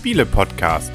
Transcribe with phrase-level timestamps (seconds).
[0.00, 0.92] Spiele-Podcast.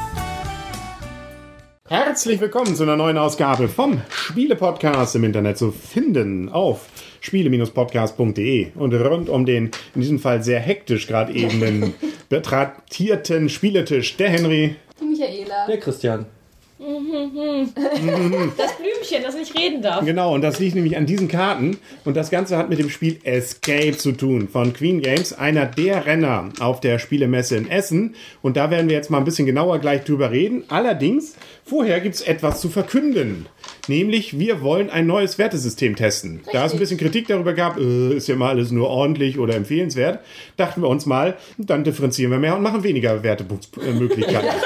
[1.88, 6.88] Herzlich willkommen zu einer neuen Ausgabe vom Spiele-Podcast im Internet zu finden auf
[7.22, 11.94] spiele-podcast.de und rund um den in diesem Fall sehr hektisch gerade eben
[12.30, 15.66] betraktierten Spieletisch der Henry, Die Michaela.
[15.68, 16.26] Der Christian.
[16.80, 20.06] Das Blümchen, das nicht reden darf.
[20.06, 21.78] Genau, und das liegt nämlich an diesen Karten.
[22.06, 26.06] Und das Ganze hat mit dem Spiel Escape zu tun von Queen Games, einer der
[26.06, 28.16] Renner auf der Spielemesse in Essen.
[28.42, 30.64] Und da werden wir jetzt mal ein bisschen genauer gleich drüber reden.
[30.70, 33.48] Allerdings, vorher gibt's etwas zu verkünden.
[33.90, 36.42] Nämlich, wir wollen ein neues Wertesystem testen.
[36.54, 39.56] Da es ein bisschen Kritik darüber gab, äh, ist ja mal alles nur ordentlich oder
[39.56, 40.20] empfehlenswert,
[40.58, 44.50] dachten wir uns mal, dann differenzieren wir mehr und machen weniger Wertemöglichkeiten.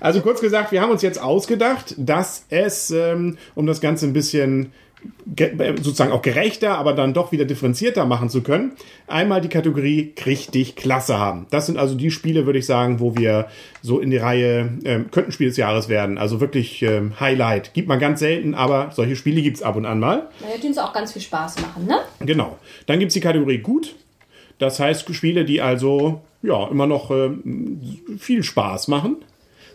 [0.00, 4.12] Also kurz gesagt, wir haben uns jetzt ausgedacht, dass es, ähm, um das Ganze ein
[4.12, 4.72] bisschen
[5.82, 8.72] sozusagen auch gerechter, aber dann doch wieder differenzierter machen zu können,
[9.06, 11.46] einmal die Kategorie richtig klasse haben.
[11.50, 13.46] Das sind also die Spiele, würde ich sagen, wo wir
[13.82, 16.18] so in die Reihe, ähm, könnten Spiel des Jahres werden.
[16.18, 17.74] Also wirklich ähm, Highlight.
[17.74, 20.28] Gibt man ganz selten, aber solche Spiele gibt's ab und an mal.
[20.40, 21.98] Ja, denen es auch ganz viel Spaß machen, ne?
[22.20, 22.58] Genau.
[22.86, 23.94] Dann gibt's die Kategorie gut.
[24.58, 27.80] Das heißt Spiele, die also ja immer noch ähm,
[28.18, 29.16] viel Spaß machen.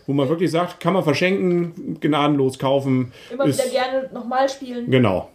[0.06, 3.12] Wo man wirklich sagt, kann man verschenken, gnadenlos kaufen.
[3.32, 4.90] Immer ist- wieder gerne nochmal spielen.
[4.90, 5.28] Genau.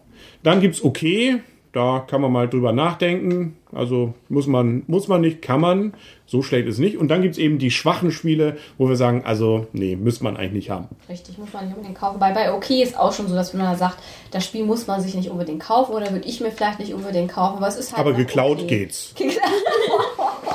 [0.43, 1.41] Dann gibt's okay,
[1.73, 3.55] da kann man mal drüber nachdenken.
[3.71, 5.93] Also muss man, muss man nicht, kann man.
[6.25, 6.97] So schlecht ist nicht.
[6.97, 10.53] Und dann gibt's eben die schwachen Spiele, wo wir sagen, also nee, müsste man eigentlich
[10.53, 10.87] nicht haben.
[11.07, 12.19] Richtig, muss man nicht unbedingt kaufen.
[12.19, 13.97] Bei, bei OK ist auch schon so, dass man sagt,
[14.31, 17.31] das Spiel muss man sich nicht unbedingt kaufen oder würde ich mir vielleicht nicht unbedingt
[17.31, 17.99] kaufen, aber es ist halt.
[17.99, 18.79] Aber geklaut okay.
[18.79, 19.13] geht's.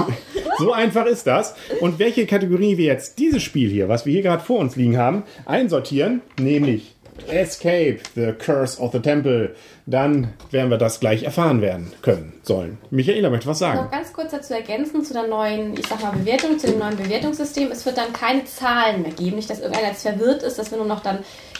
[0.63, 1.55] So einfach ist das.
[1.81, 4.97] Und welche Kategorie wir jetzt dieses Spiel hier, was wir hier gerade vor uns liegen
[4.99, 6.95] haben, einsortieren, nämlich
[7.29, 9.55] Escape, The Curse of the Temple,
[9.87, 12.79] dann werden wir das gleich erfahren werden können sollen.
[12.91, 13.79] Michaela möchte was sagen.
[13.85, 16.97] Noch ganz kurz dazu ergänzen zu der neuen, ich sag mal, Bewertung, zu dem neuen
[16.97, 17.71] Bewertungssystem.
[17.71, 19.37] Es wird dann keine Zahlen mehr geben.
[19.37, 21.19] Nicht, dass irgendeiner jetzt verwirrt ist, dass wir nur noch dann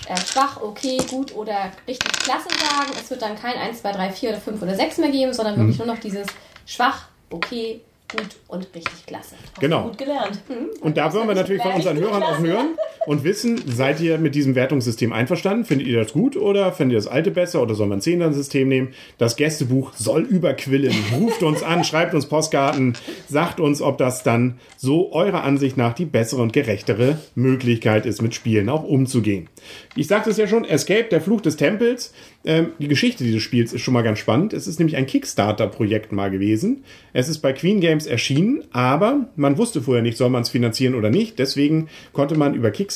[0.09, 2.93] äh, schwach, okay, gut oder richtig klasse sagen.
[3.01, 5.57] Es wird dann kein 1, 2, 3, 4 oder 5 oder 6 mehr geben, sondern
[5.59, 5.87] wirklich Mhm.
[5.87, 6.27] nur noch dieses
[6.67, 7.81] schwach, okay,
[8.13, 9.35] gut und richtig klasse.
[9.61, 9.85] Genau.
[9.85, 10.39] Gut gelernt.
[10.81, 12.77] Und da wollen wir natürlich von unseren Hörern auch hören
[13.07, 15.65] und wissen, seid ihr mit diesem Wertungssystem einverstanden?
[15.65, 18.69] Findet ihr das gut oder findet ihr das alte besser oder soll man ein Zehner-System
[18.69, 18.89] nehmen?
[19.19, 20.95] Das Gästebuch soll überquillen.
[21.19, 22.95] Ruft uns an, schreibt uns Postkarten,
[23.29, 28.23] sagt uns, ob das dann so eurer Ansicht nach die bessere und gerechtere Möglichkeit ist,
[28.23, 29.49] mit Spielen auch umzugehen.
[29.97, 32.13] Ich sagte es ja schon, Escape, der Fluch des Tempels.
[32.45, 34.53] Ähm, die Geschichte dieses Spiels ist schon mal ganz spannend.
[34.53, 36.85] Es ist nämlich ein Kickstarter-Projekt mal gewesen.
[37.13, 40.95] Es ist bei Queen Games erschienen, aber man wusste vorher nicht, soll man es finanzieren
[40.95, 41.39] oder nicht.
[41.39, 42.92] Deswegen konnte man über Kickstarter,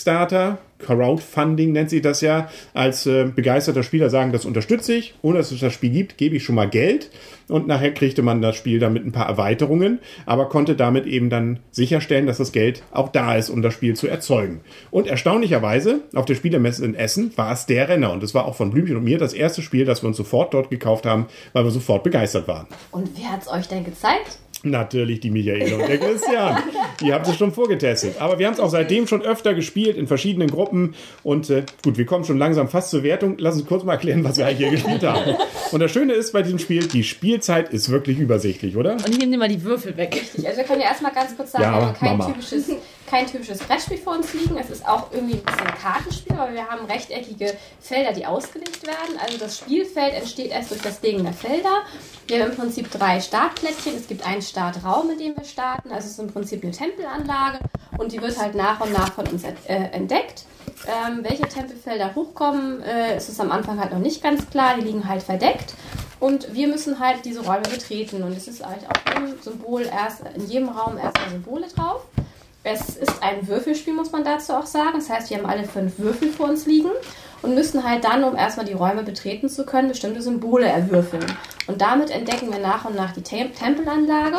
[0.78, 5.14] Crowdfunding nennt sich das ja, als äh, begeisterter Spieler sagen, das unterstütze ich.
[5.22, 7.10] Ohne dass es das Spiel gibt, gebe ich schon mal Geld.
[7.48, 11.30] Und nachher kriegte man das Spiel dann mit ein paar Erweiterungen, aber konnte damit eben
[11.30, 14.60] dann sicherstellen, dass das Geld auch da ist, um das Spiel zu erzeugen.
[14.90, 18.12] Und erstaunlicherweise, auf der Spielemesse in Essen war es der Renner.
[18.12, 20.52] Und es war auch von Blümchen und mir das erste Spiel, das wir uns sofort
[20.52, 22.66] dort gekauft haben, weil wir sofort begeistert waren.
[22.90, 24.38] Und wer hat es euch denn gezeigt?
[24.70, 26.58] Natürlich die Michaela und der Christian.
[27.00, 28.20] Die habt ihr schon vorgetestet.
[28.20, 30.94] Aber wir haben es auch seitdem schon öfter gespielt in verschiedenen Gruppen.
[31.22, 33.36] Und äh, gut, wir kommen schon langsam fast zur Wertung.
[33.38, 35.36] Lass uns kurz mal erklären, was wir eigentlich hier gespielt haben.
[35.72, 38.92] Und das Schöne ist bei diesem Spiel, die Spielzeit ist wirklich übersichtlich, oder?
[38.94, 40.14] Und ich nehme dir mal die Würfel weg.
[40.14, 42.32] Richtig, also wir können ja erstmal ganz kurz sagen, Ja, wir haben kein Mama.
[42.32, 42.70] typisches,
[43.06, 44.56] kein typisches Brettspiel vor uns liegen.
[44.58, 49.18] Es ist auch irgendwie ein bisschen Kartenspiel, aber wir haben rechteckige Felder, die ausgelegt werden.
[49.24, 51.82] Also das Spielfeld entsteht erst durch das Legen der Felder.
[52.26, 53.96] Wir haben im Prinzip drei Startplättchen.
[53.96, 55.90] Es gibt einen Startraum, in dem wir starten.
[55.90, 57.60] Also es ist im Prinzip eine Tempelanlage
[57.98, 60.44] und die wird halt nach und nach von uns äh, entdeckt.
[60.86, 64.74] Ähm, welche Tempelfelder hochkommen, äh, ist es am Anfang halt noch nicht ganz klar.
[64.76, 65.74] Die liegen halt verdeckt.
[66.18, 68.22] Und wir müssen halt diese Räume betreten.
[68.22, 72.02] Und es ist halt auf jedem Symbol erst, in jedem Raum erstmal Symbole drauf.
[72.68, 74.94] Es ist ein Würfelspiel, muss man dazu auch sagen.
[74.94, 76.90] Das heißt, wir haben alle fünf Würfel vor uns liegen
[77.42, 81.24] und müssen halt dann, um erstmal die Räume betreten zu können, bestimmte Symbole erwürfeln.
[81.68, 84.38] Und damit entdecken wir nach und nach die Tem Tempelanlage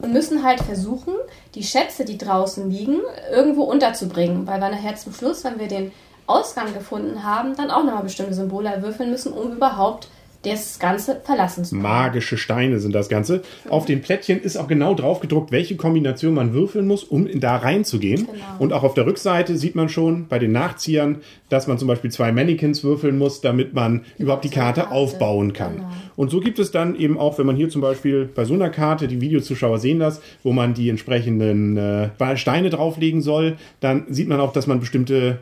[0.00, 1.14] und müssen halt versuchen,
[1.54, 2.98] die Schätze, die draußen liegen,
[3.30, 4.44] irgendwo unterzubringen.
[4.48, 5.92] Weil wir nachher zum Schluss, wenn wir den
[6.26, 10.08] Ausgang gefunden haben, dann auch nochmal bestimmte Symbole erwürfeln müssen, um überhaupt
[10.42, 11.82] das Ganze verlassen zu können.
[11.82, 13.42] Magische Steine sind das Ganze.
[13.68, 17.56] Auf den Plättchen ist auch genau drauf gedruckt, welche Kombination man würfeln muss, um da
[17.56, 18.26] reinzugehen.
[18.26, 18.44] Genau.
[18.58, 22.10] Und auch auf der Rückseite sieht man schon bei den Nachziehern, dass man zum Beispiel
[22.10, 24.94] zwei Mannequins würfeln muss, damit man überhaupt die Karte Karte.
[24.94, 25.76] aufbauen kann.
[25.76, 25.88] Genau.
[26.14, 28.70] Und so gibt es dann eben auch, wenn man hier zum Beispiel bei so einer
[28.70, 34.28] Karte, die Videozuschauer sehen das, wo man die entsprechenden äh, Steine drauflegen soll, dann sieht
[34.28, 35.38] man auch, dass man bestimmte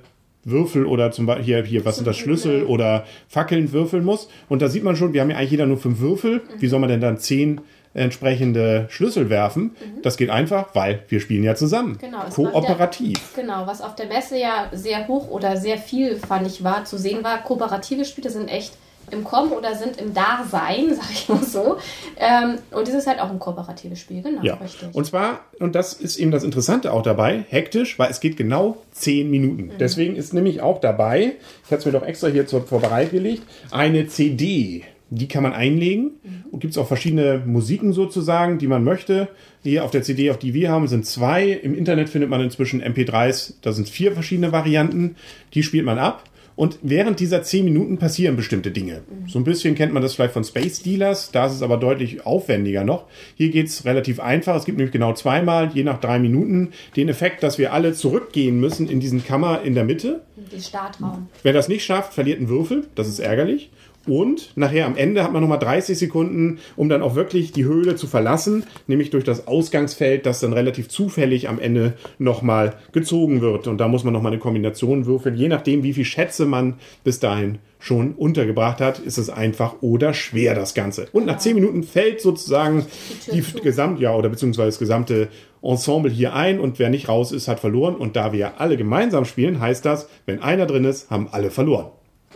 [0.47, 4.29] Würfel oder zum Beispiel hier, hier, was sind das, Schlüssel oder Fackeln würfeln muss.
[4.49, 6.43] Und da sieht man schon, wir haben ja eigentlich jeder nur fünf Würfel.
[6.59, 7.61] Wie soll man denn dann zehn
[7.95, 9.75] entsprechende Schlüssel werfen?
[10.03, 11.99] Das geht einfach, weil wir spielen ja zusammen.
[12.01, 13.19] Genau, Kooperativ.
[13.37, 16.85] Ja, genau, was auf der Messe ja sehr hoch oder sehr viel, fand ich, war,
[16.85, 18.75] zu sehen war, kooperative Spiele sind echt
[19.11, 21.77] im Kommen oder sind im Dasein, sag ich mal so.
[22.19, 24.55] Ähm, und dieses ist halt auch ein kooperatives Spiel, genau, Ja.
[24.55, 24.89] richtig.
[24.95, 28.79] Und zwar, und das ist eben das Interessante auch dabei, hektisch, weil es geht genau
[28.93, 29.71] 10 Minuten.
[29.79, 31.33] Deswegen ist nämlich auch dabei,
[31.65, 34.85] ich hatte es mir doch extra hier zur Vorbereitung gelegt, eine CD.
[35.09, 36.13] Die kann man einlegen
[36.51, 39.29] und gibt es auch verschiedene Musiken sozusagen, die man möchte.
[39.63, 41.49] Hier auf der CD, auf die wir haben, sind zwei.
[41.51, 45.15] Im Internet findet man inzwischen MP3s, da sind vier verschiedene Varianten.
[45.55, 46.25] Die spielt man ab.
[46.57, 49.03] Und während dieser 10 Minuten passieren bestimmte Dinge.
[49.29, 52.25] So ein bisschen kennt man das vielleicht von Space Dealers, da ist es aber deutlich
[52.25, 53.05] aufwendiger noch.
[53.37, 54.57] Hier geht's relativ einfach.
[54.57, 58.59] Es gibt nämlich genau zweimal, je nach drei Minuten, den Effekt, dass wir alle zurückgehen
[58.59, 60.23] müssen in diesen Kammer in der Mitte.
[60.51, 61.29] Die Startraum.
[61.43, 62.87] Wer das nicht schafft, verliert einen Würfel.
[62.95, 63.71] Das ist ärgerlich.
[64.07, 67.97] Und nachher am Ende hat man nochmal 30 Sekunden, um dann auch wirklich die Höhle
[67.97, 73.67] zu verlassen, nämlich durch das Ausgangsfeld, das dann relativ zufällig am Ende nochmal gezogen wird.
[73.67, 75.37] Und da muss man nochmal eine Kombination würfeln.
[75.37, 76.75] Je nachdem, wie viel Schätze man
[77.05, 81.09] bis dahin schon untergebracht hat, ist es einfach oder schwer das Ganze.
[81.13, 82.87] Und nach 10 Minuten fällt sozusagen
[83.33, 83.61] die, zu.
[83.61, 85.29] Gesamt, ja, oder beziehungsweise das gesamte
[85.63, 87.97] Ensemble hier ein und wer nicht raus ist, hat verloren.
[87.97, 91.51] Und da wir ja alle gemeinsam spielen, heißt das, wenn einer drin ist, haben alle
[91.51, 91.91] verloren.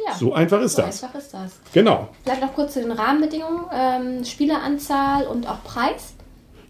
[0.06, 1.02] Ja, So einfach ist so das.
[1.02, 1.52] einfach ist das.
[1.72, 2.08] Genau.
[2.24, 3.64] Vielleicht noch kurz zu den Rahmenbedingungen.
[3.72, 6.14] Ähm, Spieleranzahl und auch Preis.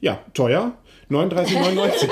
[0.00, 0.72] Ja, teuer.
[1.10, 2.08] 39,99.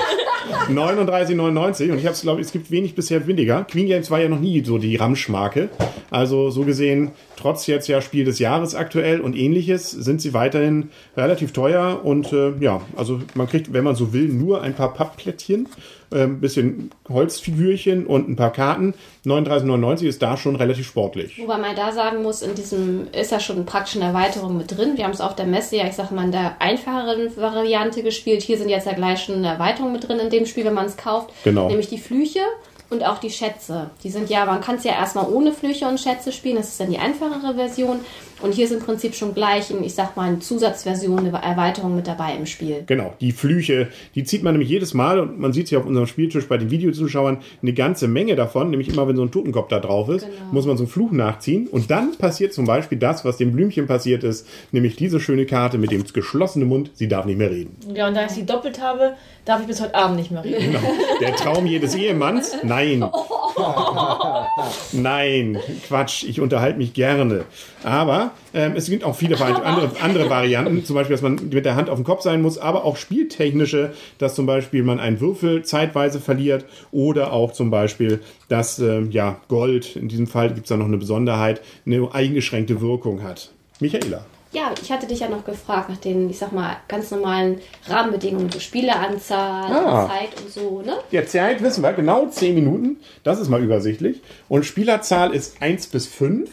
[0.69, 1.83] 39,99.
[1.91, 3.63] Und ich habe es, glaube ich, es gibt wenig bisher weniger.
[3.63, 5.69] Queen Games war ja noch nie so die Ramschmarke.
[6.11, 10.89] Also so gesehen, trotz jetzt ja Spiel des Jahres aktuell und ähnliches, sind sie weiterhin
[11.15, 12.01] relativ teuer.
[12.03, 15.67] Und äh, ja, also man kriegt, wenn man so will, nur ein paar Pappplättchen,
[16.11, 18.93] ein bisschen Holzfigürchen und ein paar Karten.
[19.25, 21.39] 39,99 ist da schon relativ sportlich.
[21.39, 24.97] Wobei man da sagen muss, in diesem ist ja schon praktisch eine Erweiterung mit drin.
[24.97, 28.41] Wir haben es auf der Messe ja, ich sag mal, in der einfacheren Variante gespielt.
[28.41, 30.85] Hier sind jetzt ja gleich schon eine Erweiterung mit drin in dem Spiel, wenn man
[30.85, 31.31] es kauft.
[31.43, 31.67] Genau.
[31.67, 32.41] Nämlich die Flüche
[32.89, 33.91] und auch die Schätze.
[34.03, 36.55] Die sind ja, man kann es ja erstmal ohne Flüche und Schätze spielen.
[36.55, 37.99] Das ist dann die einfachere Version.
[38.41, 41.95] Und hier ist im Prinzip schon gleich, in, ich sag mal, eine Zusatzversion, eine Erweiterung
[41.95, 42.83] mit dabei im Spiel.
[42.85, 46.07] Genau, die Flüche, die zieht man nämlich jedes Mal und man sieht sie auf unserem
[46.07, 49.79] Spieltisch bei den Videozuschauern eine ganze Menge davon, nämlich immer wenn so ein Totenkopf da
[49.79, 50.51] drauf ist, Genau.
[50.53, 53.87] muss man so einen Fluch nachziehen und dann passiert zum Beispiel das, was dem Blümchen
[53.87, 57.75] passiert ist, nämlich diese schöne Karte mit dem geschlossenen Mund, sie darf nicht mehr reden.
[57.93, 59.13] Ja, und da ich sie doppelt habe,
[59.45, 60.71] darf ich bis heute Abend nicht mehr reden.
[60.71, 60.79] Genau.
[61.19, 62.55] Der Traum jedes Ehemanns?
[62.63, 63.03] Nein.
[64.93, 65.57] Nein,
[65.87, 67.45] Quatsch, ich unterhalte mich gerne.
[67.83, 71.75] Aber ähm, es gibt auch viele andere, andere Varianten, zum Beispiel, dass man mit der
[71.75, 75.63] Hand auf dem Kopf sein muss, aber auch spieltechnische, dass zum Beispiel man einen Würfel
[75.63, 80.69] zeitweise verliert oder auch zum Beispiel, dass ähm, ja, Gold, in diesem Fall gibt es
[80.69, 83.51] da noch eine Besonderheit, eine eingeschränkte Wirkung hat.
[83.79, 84.25] Michaela.
[84.51, 88.51] Ja, ich hatte dich ja noch gefragt nach den, ich sag mal, ganz normalen Rahmenbedingungen,
[88.51, 90.07] so Spieleranzahl, Ah.
[90.07, 90.93] Zeit und so, ne?
[91.11, 92.97] Ja, Zeit wissen wir, genau 10 Minuten.
[93.23, 94.21] Das ist mal übersichtlich.
[94.47, 96.49] Und Spielerzahl ist 1 bis 5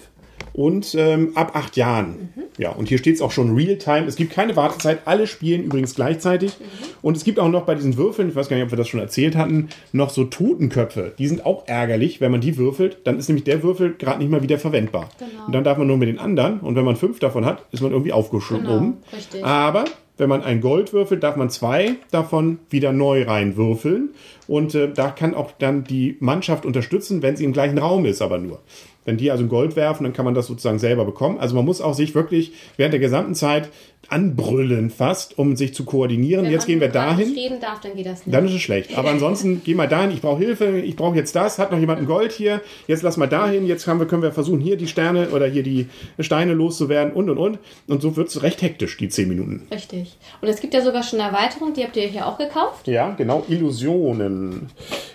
[0.57, 2.33] und ähm, ab 8 Jahren.
[2.57, 4.07] Ja, und hier steht es auch schon Real-Time.
[4.07, 5.01] Es gibt keine Wartezeit.
[5.05, 6.57] Alle spielen übrigens gleichzeitig.
[7.03, 8.89] Und es gibt auch noch bei diesen Würfeln, ich weiß gar nicht, ob wir das
[8.89, 11.13] schon erzählt hatten, noch so Totenköpfe.
[11.19, 12.99] Die sind auch ärgerlich, wenn man die würfelt.
[13.05, 15.11] Dann ist nämlich der Würfel gerade nicht mal wieder verwendbar.
[15.47, 16.61] Und dann darf man nur mit den anderen.
[16.61, 18.65] Und wenn man fünf davon hat, ist man irgendwie aufgeschoben.
[18.65, 19.45] Genau, richtig.
[19.45, 19.85] Aber
[20.17, 24.15] wenn man ein Gold würfelt, darf man zwei davon wieder neu reinwürfeln.
[24.49, 28.23] Und äh, da kann auch dann die Mannschaft unterstützen, wenn sie im gleichen Raum ist,
[28.23, 28.61] aber nur.
[29.07, 31.39] Wenn die also Gold werfen, dann kann man das sozusagen selber bekommen.
[31.39, 33.71] Also man muss auch sich wirklich während der gesamten Zeit
[34.09, 36.45] anbrüllen fast, um sich zu koordinieren.
[36.45, 37.29] Wenn jetzt gehen wir dahin.
[37.29, 38.35] nicht reden darf, dann geht das nicht.
[38.35, 38.97] Dann ist es schlecht.
[38.97, 42.01] Aber ansonsten geh mal dahin, ich brauche Hilfe, ich brauche jetzt das, hat noch jemand
[42.01, 44.87] ein Gold hier, jetzt lass mal dahin, jetzt haben wir, können wir versuchen, hier die
[44.87, 45.89] Sterne oder hier die
[46.21, 47.59] Steine loszuwerden und und und.
[47.89, 49.67] Und so wird es recht hektisch, die 10 Minuten.
[49.71, 50.17] Richtig.
[50.41, 52.87] Und es gibt ja sogar schon eine Erweiterung, die habt ihr hier auch gekauft.
[52.87, 54.71] Ja, genau, Illusionen.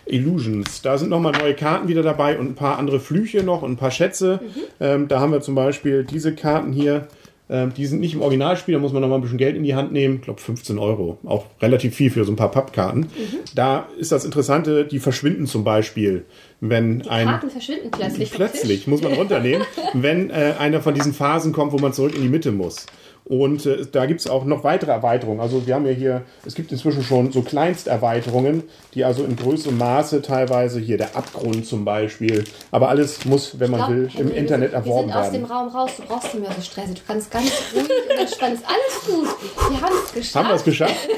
[0.06, 0.82] Illusions.
[0.82, 3.78] Da sind nochmal neue Karten wieder dabei und ein paar andere Flüche noch und ein
[3.78, 4.42] paar Schätze.
[4.80, 7.08] Ähm, da haben wir zum Beispiel diese Karten hier.
[7.52, 9.64] Ähm, die sind nicht im Originalspiel, da muss man noch mal ein bisschen Geld in
[9.64, 10.16] die Hand nehmen.
[10.16, 11.18] Ich glaube 15 Euro.
[11.26, 13.08] Auch relativ viel für so ein paar Pappkarten.
[13.54, 16.26] Da ist das Interessante, die verschwinden zum Beispiel,
[16.62, 17.28] wenn ein.
[17.28, 18.32] Karten verschwinden plötzlich.
[18.32, 22.22] Plötzlich muss man runternehmen, wenn äh, einer von diesen Phasen kommt, wo man zurück in
[22.22, 22.86] die Mitte muss.
[23.26, 25.40] Und äh, da gibt es auch noch weitere Erweiterungen.
[25.40, 28.64] Also wir haben ja hier, es gibt inzwischen schon so Kleinsterweiterungen,
[28.94, 33.72] die also in größerem Maße teilweise, hier der Abgrund zum Beispiel, aber alles muss, wenn
[33.72, 35.52] man Glaub, will, im wir Internet erworben Wir sind aus dem werden.
[35.52, 36.94] Raum raus, du brauchst nicht mehr so Stress.
[36.94, 38.54] Du kannst ganz ruhig und entspannt.
[38.56, 39.28] Ist alles gut.
[39.70, 40.36] Wir haben es geschafft.
[40.36, 41.10] Haben wir es geschafft?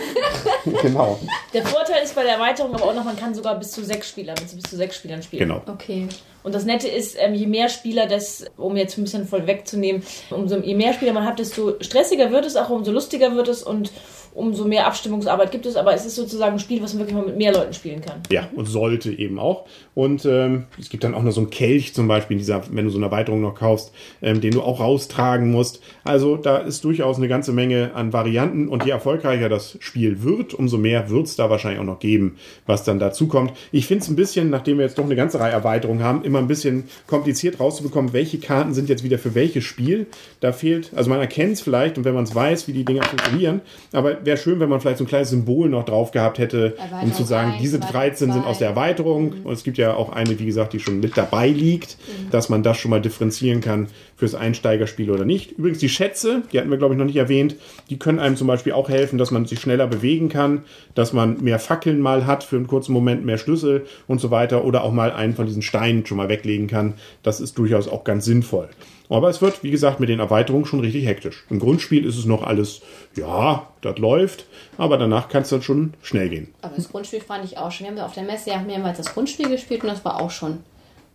[0.81, 1.19] genau,
[1.53, 4.09] Der Vorteil ist bei der Erweiterung aber auch noch, man kann sogar bis zu sechs
[4.09, 5.47] Spieler, mit bis zu sechs Spielern spielen.
[5.47, 5.61] genau.
[5.67, 6.07] Okay.
[6.43, 10.03] Und das Nette ist, ähm, je mehr Spieler das, um jetzt ein bisschen voll wegzunehmen,
[10.29, 13.63] umso je mehr Spieler man hat, desto stressiger wird es, auch umso lustiger wird es
[13.63, 13.91] und
[14.35, 15.75] umso mehr Abstimmungsarbeit gibt es.
[15.75, 18.21] Aber es ist sozusagen ein Spiel, was man wirklich mal mit mehr Leuten spielen kann.
[18.31, 19.65] Ja, und sollte eben auch.
[19.93, 22.91] Und ähm, es gibt dann auch noch so einen Kelch zum Beispiel, dieser, wenn du
[22.91, 25.81] so eine Erweiterung noch kaufst, ähm, den du auch raustragen musst.
[26.03, 28.67] Also da ist durchaus eine ganze Menge an Varianten.
[28.67, 32.37] Und je erfolgreicher das Spiel wird, umso mehr wird es da wahrscheinlich auch noch geben,
[32.65, 33.53] was dann dazu kommt.
[33.71, 36.39] Ich finde es ein bisschen, nachdem wir jetzt doch eine ganze Reihe Erweiterungen haben, immer
[36.39, 40.07] ein bisschen kompliziert rauszubekommen, welche Karten sind jetzt wieder für welches Spiel.
[40.41, 43.03] Da fehlt, also man erkennt es vielleicht und wenn man es weiß, wie die Dinger
[43.03, 43.61] funktionieren,
[43.93, 47.13] aber wäre schön, wenn man vielleicht so ein kleines Symbol noch drauf gehabt hätte, um
[47.13, 48.73] zu sagen, eins, diese Erweiterung 13 sind aus der.
[48.73, 49.33] Erweiterung.
[49.43, 51.97] Und es gibt ja auch eine, wie gesagt, die schon mit dabei liegt,
[52.31, 55.51] dass man das schon mal differenzieren kann fürs Einsteigerspiel oder nicht.
[55.51, 57.55] Übrigens die Schätze, die hatten wir glaube ich noch nicht erwähnt,
[57.89, 60.63] die können einem zum Beispiel auch helfen, dass man sich schneller bewegen kann,
[60.95, 64.65] dass man mehr Fackeln mal hat für einen kurzen Moment, mehr Schlüssel und so weiter
[64.65, 66.93] oder auch mal einen von diesen Steinen schon mal weglegen kann.
[67.21, 68.69] Das ist durchaus auch ganz sinnvoll.
[69.09, 71.43] Aber es wird, wie gesagt, mit den Erweiterungen schon richtig hektisch.
[71.49, 72.81] Im Grundspiel ist es noch alles,
[73.15, 74.45] ja, das läuft,
[74.77, 76.53] aber danach kann es dann schon schnell gehen.
[76.61, 77.85] Aber das Grundspiel fand ich auch schon.
[77.85, 80.59] Wir haben auf der Messe ja mehrmals das Grundspiel gespielt und das war auch schon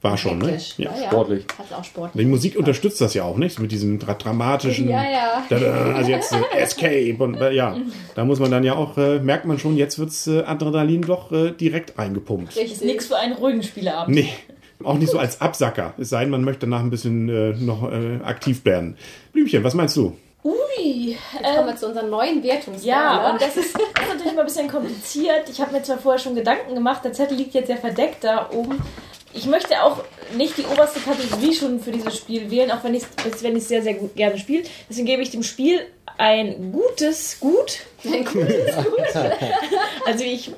[0.03, 0.49] War schon, ne?
[0.49, 0.75] hektisch.
[0.77, 0.91] Ja.
[1.09, 1.45] sportlich.
[1.59, 2.23] Hat auch sportlich.
[2.23, 4.89] Die Musik unterstützt das ja auch nicht, mit diesem dra dramatischen.
[4.91, 5.45] Ja, ja.
[5.97, 7.77] Also jetzt äh, Escape und äh, ja,
[8.15, 11.33] da muss man dann ja auch, äh, merkt man schon, jetzt wird's äh, Adrenalin doch
[11.33, 12.57] äh, direkt eingepumpt.
[12.57, 14.15] Ist nichts für einen ruhigen Spieleabend.
[14.15, 14.29] Nee,
[14.85, 15.95] auch nicht so als Absacker.
[15.99, 18.97] Es sei denn, man möchte danach ein bisschen äh, noch äh, aktiv werden.
[19.33, 20.17] Blümchen, was meinst du?
[20.45, 22.85] Ui, Jetzt kommen wir zu unserer neuen Wertungsskala.
[22.85, 25.49] Ja, und das ist, das ist natürlich immer ein bisschen kompliziert.
[25.51, 28.49] Ich habe mir zwar vorher schon Gedanken gemacht, der Zettel liegt jetzt ja verdeckt da
[28.53, 28.81] oben.
[29.35, 30.03] Ich möchte auch
[30.37, 33.69] nicht die oberste Kategorie schon für dieses Spiel wählen, auch wenn ich es wenn ich's
[33.69, 34.63] sehr, sehr gut, gerne spiele.
[34.89, 35.81] Deswegen gebe ich dem Spiel
[36.17, 37.81] ein gutes Gut.
[38.05, 38.75] Ein gutes
[40.07, 40.51] Also ich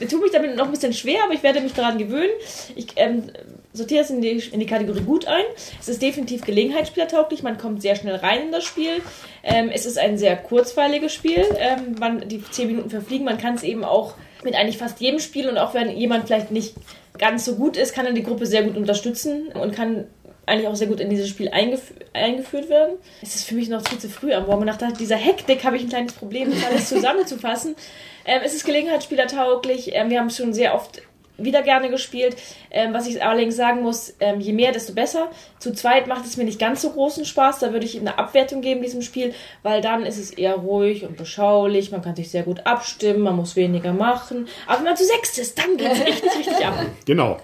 [0.00, 2.30] äh, tue mich damit noch ein bisschen schwer, aber ich werde mich daran gewöhnen.
[2.76, 3.30] Ich ähm,
[3.72, 5.44] sortiere es in die, in die Kategorie gut ein.
[5.80, 7.42] Es ist definitiv gelegenheitsspielertauglich.
[7.42, 9.02] Man kommt sehr schnell rein in das Spiel.
[9.42, 11.44] Ähm, es ist ein sehr kurzweiliges Spiel.
[11.58, 13.24] Ähm, man, die 10 Minuten verfliegen.
[13.24, 16.50] Man kann es eben auch mit eigentlich fast jedem Spiel und auch wenn jemand vielleicht
[16.50, 16.74] nicht
[17.18, 20.06] ganz so gut ist, kann er die Gruppe sehr gut unterstützen und kann
[20.46, 22.96] eigentlich auch sehr gut in dieses Spiel eingef eingeführt werden.
[23.22, 24.64] Es ist für mich noch viel zu früh am Morgen.
[24.64, 27.76] Nach dieser Hektik habe ich ein kleines Problem, das alles zusammenzufassen.
[28.24, 29.94] Ähm, es ist gelegenheitsspielertauglich.
[29.94, 31.02] Ähm, wir haben es schon sehr oft
[31.44, 32.36] wieder gerne gespielt.
[32.70, 35.30] Ähm, was ich allerdings sagen muss, ähm, je mehr, desto besser.
[35.58, 37.58] Zu zweit macht es mir nicht ganz so großen Spaß.
[37.58, 41.04] Da würde ich ihm eine Abwertung geben, diesem Spiel, weil dann ist es eher ruhig
[41.04, 41.90] und beschaulich.
[41.90, 44.48] Man kann sich sehr gut abstimmen, man muss weniger machen.
[44.66, 46.74] Aber wenn man zu sechst ist, dann geht es richtig, richtig ab.
[47.06, 47.38] Genau.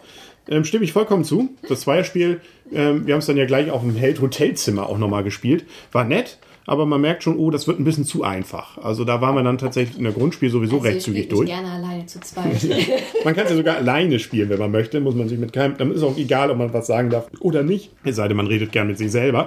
[0.48, 1.50] Ähm, stimme ich vollkommen zu.
[1.68, 2.40] Das Zweierspiel,
[2.72, 5.64] ähm, wir haben es dann ja gleich auf dem Held-Hotelzimmer auch nochmal gespielt.
[5.92, 8.78] War nett, aber man merkt schon, oh, das wird ein bisschen zu einfach.
[8.78, 11.48] Also da waren wir dann tatsächlich in der Grundspiel sowieso recht Also ich zügig durch.
[11.48, 12.46] gerne alleine zu zweit.
[13.24, 15.00] Man kann es ja sogar alleine spielen, wenn man möchte.
[15.00, 15.76] Muss man sich mit keinem.
[15.76, 17.90] Dann ist auch egal, ob man was sagen darf oder nicht.
[18.04, 19.46] Es sei denn, man redet gern mit sich selber.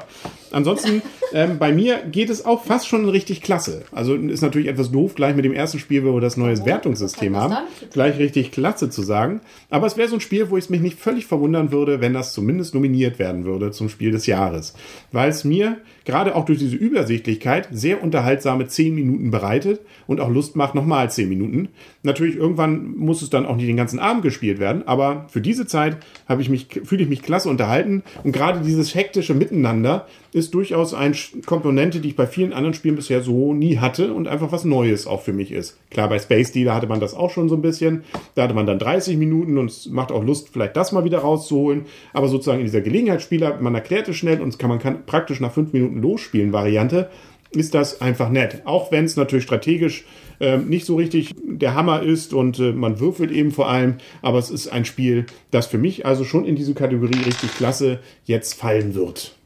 [0.51, 1.01] Ansonsten,
[1.33, 3.83] ähm, bei mir geht es auch fast schon richtig klasse.
[3.91, 7.33] Also ist natürlich etwas doof, gleich mit dem ersten Spiel, wo wir das neue Wertungssystem
[7.33, 9.41] Was hat das haben, gleich richtig klasse zu sagen.
[9.69, 12.33] Aber es wäre so ein Spiel, wo es mich nicht völlig verwundern würde, wenn das
[12.33, 14.73] zumindest nominiert werden würde zum Spiel des Jahres.
[15.11, 16.75] Weil es mir gerade auch durch diese
[17.09, 21.69] Übersichtlichkeit sehr unterhaltsame 10 Minuten bereitet und auch Lust macht, nochmal 10 Minuten.
[22.03, 25.65] Natürlich, irgendwann muss es dann auch nicht den ganzen Abend gespielt werden, aber für diese
[25.65, 25.97] Zeit
[26.27, 32.09] fühle ich mich klasse unterhalten und gerade dieses hektische Miteinander ist durchaus eine Komponente, die
[32.09, 35.33] ich bei vielen anderen Spielen bisher so nie hatte und einfach was Neues auch für
[35.33, 35.77] mich ist.
[35.89, 38.03] Klar, bei Space Dealer hatte man das auch schon so ein bisschen.
[38.35, 41.19] Da hatte man dann 30 Minuten und es macht auch Lust, vielleicht das mal wieder
[41.19, 41.85] rauszuholen.
[42.13, 45.53] Aber sozusagen in dieser Gelegenheitsspieler, man erklärt es schnell und kann man kann praktisch nach
[45.53, 47.09] fünf Minuten losspielen Variante,
[47.51, 48.61] ist das einfach nett.
[48.65, 50.05] Auch wenn es natürlich strategisch
[50.39, 54.37] ähm, nicht so richtig der Hammer ist und äh, man würfelt eben vor allem, aber
[54.37, 58.53] es ist ein Spiel, das für mich also schon in diese Kategorie richtig klasse jetzt
[58.53, 59.38] fallen wird.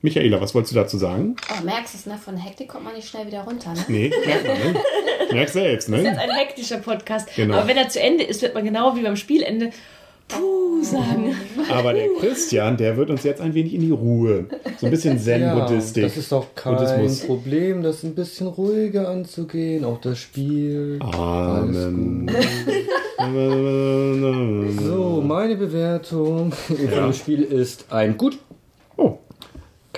[0.00, 1.34] Michaela, was wolltest du dazu sagen?
[1.50, 2.18] Oh, merkst du es, ne?
[2.24, 3.84] Von Hektik kommt man nicht schnell wieder runter, ne?
[3.88, 4.80] Nee, merkt man, ne?
[5.32, 6.08] Merkt selbst, Das ist ne?
[6.10, 7.28] jetzt ein hektischer Podcast.
[7.34, 7.56] Genau.
[7.56, 9.70] Aber wenn er zu Ende ist, wird man genau wie beim Spielende
[10.28, 11.34] Puh sagen.
[11.70, 14.44] Aber der Christian, der wird uns jetzt ein wenig in die Ruhe.
[14.78, 16.02] So ein bisschen Zen-Buddhistik.
[16.04, 17.20] das ist doch kein Buddhismus.
[17.26, 19.84] Problem, das ein bisschen ruhiger anzugehen.
[19.86, 20.98] Auch das Spiel.
[21.00, 22.30] Amen.
[24.80, 27.00] So, meine Bewertung Ja.
[27.06, 28.38] dem Spiel ist ein gut.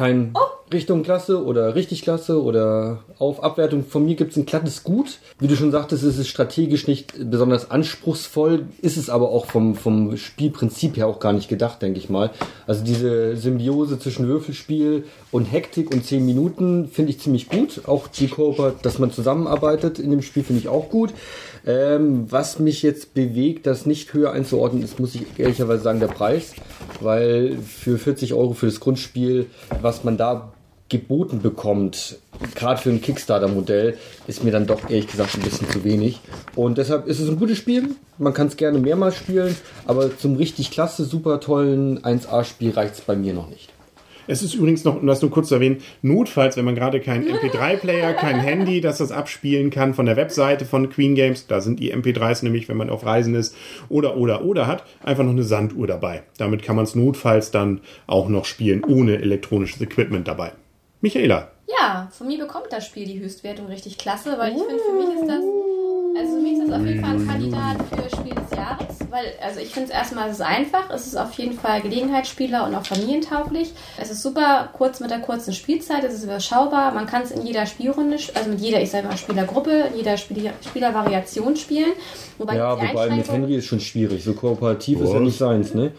[0.00, 0.32] Oh, Kein
[0.72, 3.84] Richtung Klasse oder richtig Klasse oder auf Abwertung.
[3.84, 5.18] Von mir gibt es ein glattes Gut.
[5.40, 9.74] Wie du schon sagtest, ist es strategisch nicht besonders anspruchsvoll, ist es aber auch vom,
[9.74, 12.30] vom Spielprinzip her auch gar nicht gedacht, denke ich mal.
[12.66, 17.82] Also diese Symbiose zwischen Würfelspiel und Hektik und 10 Minuten finde ich ziemlich gut.
[17.86, 21.12] Auch die Kooperation, dass man zusammenarbeitet in dem Spiel finde ich auch gut.
[21.66, 26.06] Ähm, was mich jetzt bewegt, das nicht höher einzuordnen ist, muss ich ehrlicherweise sagen, der
[26.06, 26.54] Preis.
[27.00, 29.46] Weil für 40 Euro für das Grundspiel,
[29.80, 30.52] was man da
[30.90, 32.18] geboten bekommt,
[32.54, 36.20] gerade für ein Kickstarter-Modell, ist mir dann doch ehrlich gesagt ein bisschen zu wenig.
[36.56, 37.90] Und deshalb ist es ein gutes Spiel.
[38.18, 43.00] Man kann es gerne mehrmals spielen, aber zum richtig klasse, super tollen 1A-Spiel reicht es
[43.00, 43.69] bei mir noch nicht.
[44.30, 47.26] Es ist übrigens noch, um das nur kurz zu erwähnen, notfalls, wenn man gerade keinen
[47.26, 51.80] MP3-Player, kein Handy, das das abspielen kann von der Webseite von Queen Games, da sind
[51.80, 53.56] die MP3s nämlich, wenn man auf Reisen ist,
[53.88, 56.22] oder, oder, oder hat, einfach noch eine Sanduhr dabei.
[56.38, 60.52] Damit kann man es notfalls dann auch noch spielen, ohne elektronisches Equipment dabei.
[61.00, 64.92] Michaela, Ja, von mir bekommt das Spiel die Höchstwertung richtig klasse, weil ich finde, für
[64.92, 65.42] mich ist das,
[66.20, 69.24] also für mich ist das auf jeden Fall ein Kandidat für Spiel des Jahres, weil,
[69.42, 72.74] also ich finde es erstmal, es ist einfach, es ist auf jeden Fall Gelegenheitsspieler und
[72.74, 73.72] auch familientauglich.
[73.98, 77.46] Es ist super kurz mit der kurzen Spielzeit, es ist überschaubar, man kann es in
[77.46, 81.92] jeder Spielrunde, also mit jeder, ich sage mal, Spielergruppe, in jeder Spiel Spielervariation spielen.
[82.38, 84.24] Wobei Ja, wobei mit Henry ist schon schwierig.
[84.24, 85.22] So kooperativ ist ja Was?
[85.22, 85.92] nicht seins, ne?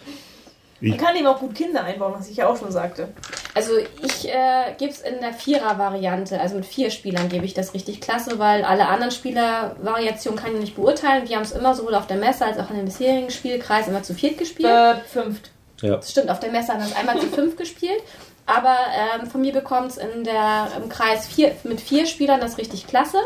[0.90, 3.10] Man kann eben auch gut Kinder einbauen, was ich ja auch schon sagte.
[3.54, 7.74] Also ich äh, gebe es in der Vierer-Variante, also mit vier Spielern gebe ich das
[7.74, 11.28] richtig klasse, weil alle anderen Spieler-Variationen kann ich nicht beurteilen.
[11.30, 14.02] Wir haben es immer sowohl auf der Messe als auch in dem bisherigen Spielkreis immer
[14.02, 14.70] zu viert gespielt.
[14.70, 15.52] Äh, fünft.
[15.82, 15.98] Ja.
[15.98, 18.02] Das stimmt, auf der Messe haben wir es einmal zu fünf gespielt.
[18.54, 23.18] Aber ähm, von mir bekommt es im Kreis vier, mit vier Spielern das richtig klasse.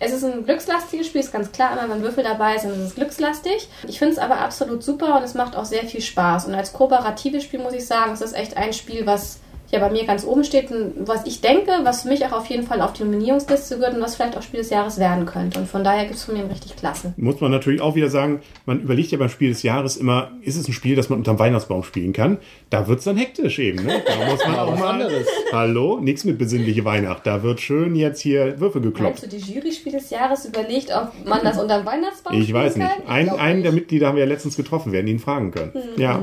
[0.00, 2.94] Es ist ein glückslastiges Spiel, ist ganz klar, immer wenn Würfel dabei sind, ist es
[2.96, 3.68] glückslastig.
[3.86, 6.46] Ich finde es aber absolut super und es macht auch sehr viel Spaß.
[6.46, 9.38] Und als kooperatives Spiel muss ich sagen, es ist echt ein Spiel, was
[9.72, 12.46] ja bei mir ganz oben steht und was ich denke, was für mich auch auf
[12.46, 15.58] jeden Fall auf die Nominierungsliste gehört und was vielleicht auch Spiel des Jahres werden könnte.
[15.60, 17.14] Und von daher gibt es von mir einen richtig klasse.
[17.16, 20.56] muss man natürlich auch wieder sagen, man überlegt ja beim Spiel des Jahres immer, ist
[20.56, 22.36] es ein Spiel, das man unterm Weihnachtsbaum spielen kann?
[22.68, 24.02] Da wird es dann hektisch eben, ne?
[24.06, 24.90] Da muss man auch mal...
[24.92, 25.26] anderes.
[25.52, 25.98] Hallo?
[26.00, 27.26] Nichts mit besinnliche Weihnacht.
[27.26, 29.22] Da wird schön jetzt hier Würfel geklopft.
[29.22, 32.52] Meinst du, die Jury Spiel des Jahres überlegt, ob man das unter dem Weihnachtsbaum Ich
[32.52, 32.86] weiß nicht.
[32.88, 33.06] kann?
[33.06, 33.64] Ein, einen nicht.
[33.64, 35.72] der Mitglieder haben wir ja letztens getroffen, werden ihn fragen können.
[35.96, 36.20] Ja.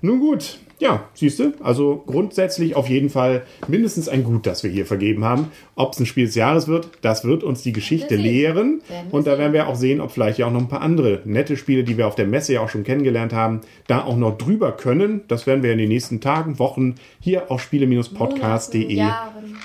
[0.00, 0.58] Nun gut.
[0.84, 5.24] Ja, siehst du, also grundsätzlich auf jeden Fall mindestens ein Gut, das wir hier vergeben
[5.24, 5.50] haben.
[5.76, 8.82] Ob es ein Spiel des Jahres wird, das wird uns die Geschichte lehren.
[9.10, 11.56] Und da werden wir auch sehen, ob vielleicht ja auch noch ein paar andere nette
[11.56, 14.72] Spiele, die wir auf der Messe ja auch schon kennengelernt haben, da auch noch drüber
[14.72, 15.22] können.
[15.26, 19.02] Das werden wir in den nächsten Tagen, Wochen hier auf spiele-podcast.de.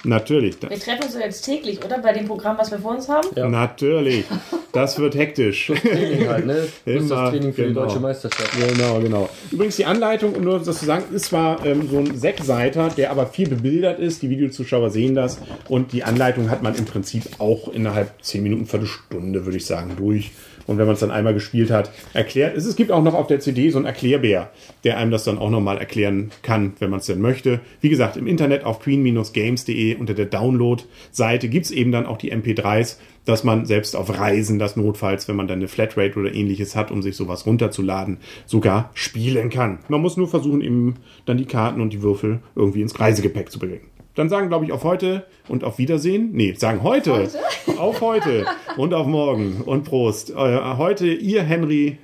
[0.05, 0.55] Natürlich.
[0.61, 1.99] Wir treffen uns jetzt täglich, oder?
[1.99, 3.27] Bei dem Programm, was wir vor uns haben.
[3.35, 3.49] Ja.
[3.49, 4.23] Natürlich.
[4.71, 5.67] Das wird hektisch.
[5.67, 6.67] Training halt, ne?
[6.85, 7.81] Das Immer, das Training für die genau.
[7.81, 8.51] deutsche Meisterschaft.
[8.57, 9.29] Genau, genau.
[9.51, 13.11] Übrigens die Anleitung, um nur das zu sagen, ist zwar ähm, so ein Sechsseiter, der
[13.11, 14.21] aber viel bebildert ist.
[14.21, 15.39] Die Videozuschauer sehen das.
[15.67, 19.93] Und die Anleitung hat man im Prinzip auch innerhalb 10 Minuten, Viertelstunde, würde ich sagen,
[19.97, 20.31] durch.
[20.69, 22.55] Und wenn man es dann einmal gespielt hat, erklärt.
[22.55, 24.51] Es, es gibt auch noch auf der CD so einen Erklärbär,
[24.83, 27.59] der einem das dann auch nochmal erklären kann, wenn man es denn möchte.
[27.81, 32.31] Wie gesagt, im Internet auf queen-games.de unter der Download-Seite gibt es eben dann auch die
[32.31, 32.97] MP3s,
[33.29, 36.89] dass man selbst auf Reisen das notfalls, wenn man dann eine Flatrate oder ähnliches hat,
[36.89, 39.79] um sich sowas runterzuladen, sogar spielen kann.
[39.87, 43.59] Man muss nur versuchen, eben dann die Karten und die Würfel irgendwie ins Reisegepäck zu
[43.59, 43.81] bringen.
[44.15, 46.31] Dann sagen, glaube ich, auf heute und auf Wiedersehen.
[46.33, 47.29] Nee, sagen heute.
[47.77, 49.61] Auf heute und auf morgen.
[49.61, 50.31] Und Prost.
[50.31, 51.97] Äh, heute ihr Henry.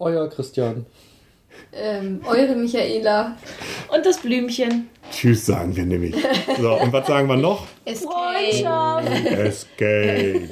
[0.00, 0.86] Euer Christian.
[1.72, 3.36] Ähm, eure Michaela.
[3.94, 4.88] Und das Blümchen.
[5.10, 6.14] Tschüss sagen wir nämlich.
[6.60, 7.66] So, und was sagen wir noch?
[7.84, 9.08] Freundschaft.
[9.26, 10.48] Escape.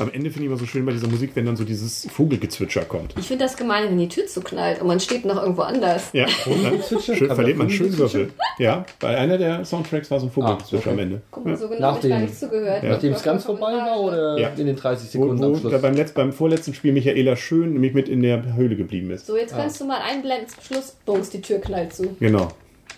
[0.00, 2.82] Am Ende finde ich immer so schön bei dieser Musik, wenn dann so dieses Vogelgezwitscher
[2.86, 3.14] kommt.
[3.18, 6.10] Ich finde das gemein, wenn die Tür zuknallt und man steht noch irgendwo anders.
[6.12, 8.18] Ja, und dann schön, verliert man man schön Vogelgezwitscher?
[8.20, 8.32] Würfel.
[8.58, 11.02] Ja, bei einer der Soundtracks war so ein Vogelgezwitscher Ah, okay.
[11.02, 11.22] am Ende.
[11.30, 12.82] Guck mal, so genau Nach habe ich gar dem- nicht zugehört.
[12.82, 14.48] Nachdem es ganz vorbei war oder Ja.
[14.56, 15.72] in den 30 Wo, Sekunden wo Abschluss?
[15.72, 19.26] da beim, letzt, beim vorletzten Spiel Michaela schön nämlich mit in der Höhle geblieben ist.
[19.26, 20.96] So, jetzt kannst du mal einblenden zum Schluss.
[21.04, 22.16] Bums, die Tür knallt zu.
[22.18, 22.48] Genau.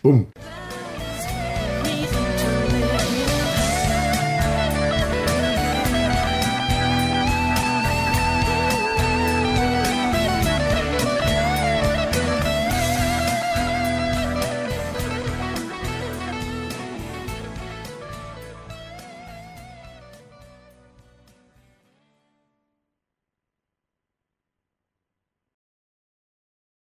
[0.03, 0.27] Bumm.